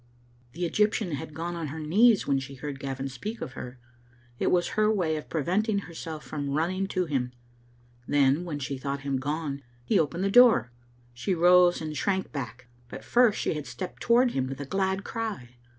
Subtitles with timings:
[0.53, 3.77] The Egyptian had gone on her knees when she heard Gavin speak of her.
[4.39, 7.33] It was her way of preventing her self from running to him.
[8.07, 10.71] Then, when she thought him gone, he opened the door.
[11.13, 15.03] She rose and shrank back, but first she had stepped toward him with a glad
[15.03, 15.55] cry.